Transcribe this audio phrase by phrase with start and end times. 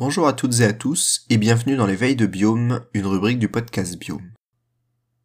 [0.00, 3.38] Bonjour à toutes et à tous et bienvenue dans les Veilles de Biome, une rubrique
[3.38, 4.32] du podcast Biome.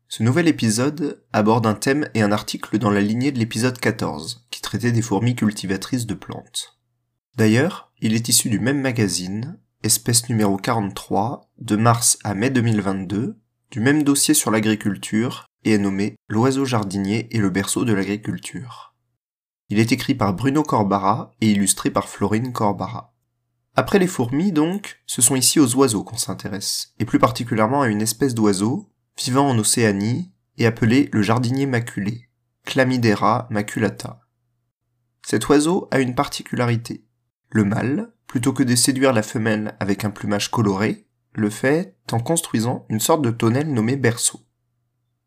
[0.09, 4.45] Ce nouvel épisode aborde un thème et un article dans la lignée de l'épisode 14,
[4.51, 6.77] qui traitait des fourmis cultivatrices de plantes.
[7.37, 13.39] D'ailleurs, il est issu du même magazine, espèce numéro 43, de mars à mai 2022,
[13.71, 18.93] du même dossier sur l'agriculture et est nommé L'oiseau jardinier et le berceau de l'agriculture.
[19.69, 23.14] Il est écrit par Bruno Corbara et illustré par Florine Corbara.
[23.77, 27.89] Après les fourmis, donc, ce sont ici aux oiseaux qu'on s'intéresse, et plus particulièrement à
[27.89, 32.29] une espèce d'oiseau, vivant en Océanie, et appelé le jardinier maculé,
[32.65, 34.21] Chlamydera maculata.
[35.25, 37.05] Cet oiseau a une particularité.
[37.49, 42.19] Le mâle, plutôt que de séduire la femelle avec un plumage coloré, le fait en
[42.19, 44.39] construisant une sorte de tonnelle nommée berceau.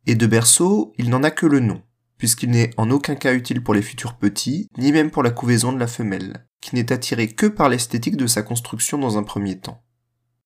[0.06, 1.82] Et de berceau, il n'en a que le nom,
[2.16, 5.72] puisqu'il n'est en aucun cas utile pour les futurs petits, ni même pour la couvaison
[5.72, 9.58] de la femelle, qui n'est attiré que par l'esthétique de sa construction dans un premier
[9.58, 9.82] temps.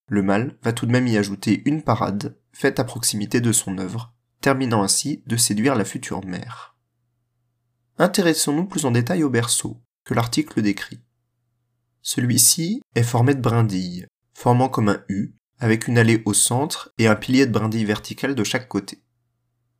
[0.07, 3.77] Le mâle va tout de même y ajouter une parade, faite à proximité de son
[3.77, 6.75] œuvre, terminant ainsi de séduire la future mère.
[7.97, 11.01] Intéressons-nous plus en détail au berceau, que l'article décrit.
[12.01, 17.07] Celui-ci est formé de brindilles, formant comme un U, avec une allée au centre et
[17.07, 19.01] un pilier de brindilles verticales de chaque côté.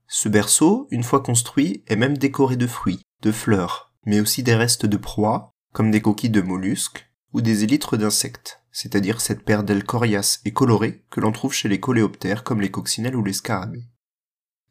[0.07, 4.55] Ce berceau, une fois construit, est même décoré de fruits, de fleurs, mais aussi des
[4.55, 9.63] restes de proies, comme des coquilles de mollusques, ou des élytres d'insectes, c'est-à-dire cette paire
[9.63, 13.33] d'ailes coriaces et colorées que l'on trouve chez les coléoptères comme les coccinelles ou les
[13.33, 13.89] scarabées.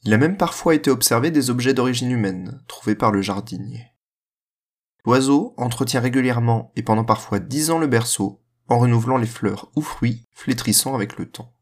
[0.04, 3.86] Il a même parfois été observé des objets d'origine humaine, trouvés par le jardinier.
[5.04, 9.82] L'oiseau entretient régulièrement et pendant parfois dix ans le berceau, en renouvelant les fleurs ou
[9.82, 11.54] fruits, flétrissant avec le temps.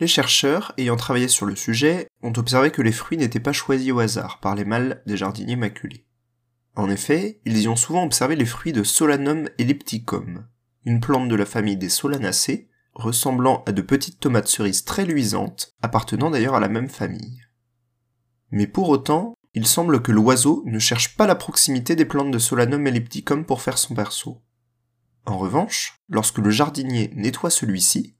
[0.00, 3.90] Les chercheurs, ayant travaillé sur le sujet, ont observé que les fruits n'étaient pas choisis
[3.90, 6.07] au hasard par les mâles des jardiniers maculés.
[6.78, 10.46] En effet, ils y ont souvent observé les fruits de Solanum ellipticum,
[10.84, 15.74] une plante de la famille des Solanacées, ressemblant à de petites tomates cerises très luisantes,
[15.82, 17.42] appartenant d'ailleurs à la même famille.
[18.52, 22.38] Mais pour autant, il semble que l'oiseau ne cherche pas la proximité des plantes de
[22.38, 24.40] Solanum ellipticum pour faire son berceau.
[25.26, 28.14] En revanche, lorsque le jardinier nettoie celui-ci,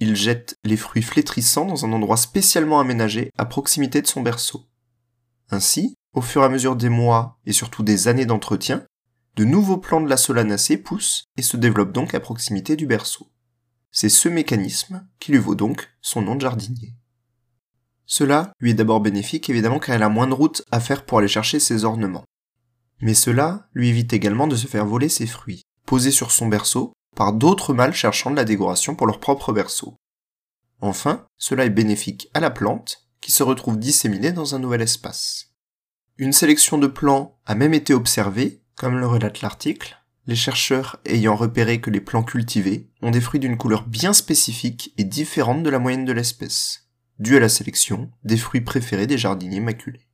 [0.00, 4.66] il jette les fruits flétrissants dans un endroit spécialement aménagé à proximité de son berceau.
[5.50, 8.84] Ainsi, au fur et à mesure des mois et surtout des années d'entretien,
[9.36, 13.28] de nouveaux plants de la solanacée poussent et se développent donc à proximité du berceau.
[13.92, 16.94] C'est ce mécanisme qui lui vaut donc son nom de jardinier.
[18.06, 21.18] Cela lui est d'abord bénéfique évidemment car elle a moins de route à faire pour
[21.18, 22.24] aller chercher ses ornements.
[23.00, 26.92] Mais cela lui évite également de se faire voler ses fruits, posés sur son berceau
[27.16, 29.96] par d'autres mâles cherchant de la décoration pour leur propre berceau.
[30.80, 35.49] Enfin, cela est bénéfique à la plante, qui se retrouve disséminée dans un nouvel espace.
[36.20, 41.34] Une sélection de plants a même été observée, comme le relate l'article, les chercheurs ayant
[41.34, 45.70] repéré que les plants cultivés ont des fruits d'une couleur bien spécifique et différente de
[45.70, 50.10] la moyenne de l'espèce, due à la sélection des fruits préférés des jardiniers maculés.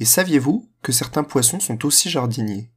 [0.00, 2.70] Et saviez-vous que certains poissons sont aussi jardiniers?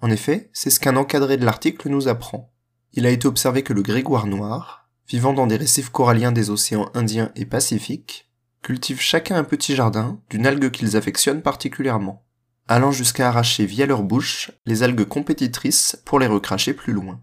[0.00, 2.52] En effet, c'est ce qu'un encadré de l'article nous apprend.
[2.92, 6.90] Il a été observé que le grégoire noir, vivant dans des récifs coralliens des océans
[6.92, 8.25] Indien et Pacifique,
[8.66, 12.26] cultive chacun un petit jardin d'une algue qu'ils affectionnent particulièrement,
[12.66, 17.22] allant jusqu'à arracher via leur bouche les algues compétitrices pour les recracher plus loin.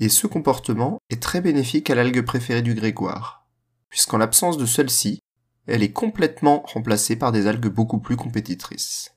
[0.00, 3.46] Et ce comportement est très bénéfique à l'algue préférée du grégoire,
[3.88, 5.20] puisqu'en l'absence de celle-ci,
[5.68, 9.14] elle est complètement remplacée par des algues beaucoup plus compétitrices.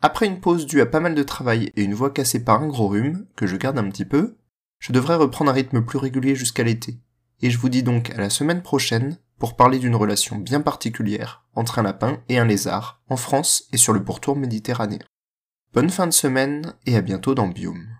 [0.00, 2.68] Après une pause due à pas mal de travail et une voix cassée par un
[2.68, 4.38] gros rhume, que je garde un petit peu,
[4.78, 6.98] je devrais reprendre un rythme plus régulier jusqu'à l'été.
[7.42, 11.44] Et je vous dis donc à la semaine prochaine pour parler d'une relation bien particulière
[11.54, 14.98] entre un lapin et un lézard, en France et sur le pourtour méditerranéen.
[15.72, 17.95] Bonne fin de semaine et à bientôt dans Biome.